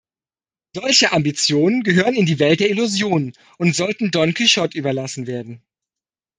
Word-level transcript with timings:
Solche 0.75 1.11
Ambitionen 1.11 1.83
gehören 1.83 2.15
in 2.15 2.25
die 2.25 2.39
Welt 2.39 2.59
der 2.59 2.71
Illusionen 2.71 3.33
und 3.59 3.75
sollten 3.75 4.09
Don 4.09 4.33
Quijote 4.33 4.75
überlassen 4.75 5.27
werden. 5.27 5.61